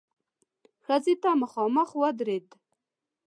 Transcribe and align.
ښځې 0.85 1.13
ته 1.21 1.29
مخامخ 1.41 1.89
ودرېد. 2.01 2.47